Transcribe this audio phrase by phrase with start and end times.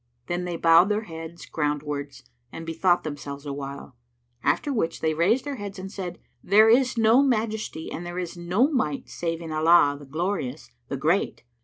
[0.25, 3.95] Then they bowed their heads groundwards and bethought themselves awhile;
[4.43, 8.35] after which they raised their heads and said, "There is no Majesty and there is
[8.35, 11.43] no Might save in Allah, the Glorious, the Great!"